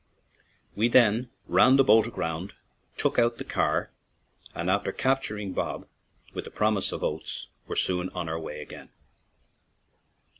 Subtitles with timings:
[0.75, 2.53] We then ran the boat aground,
[2.97, 3.91] took out the car,
[4.55, 5.87] and, after capturing Bob
[6.33, 8.89] with the promised oats, were soon on our way again.